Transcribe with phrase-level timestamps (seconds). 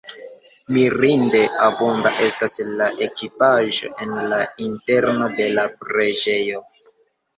[0.75, 6.65] Mirinde abunda estas la ekipaĵo en la interno de la preĝejo.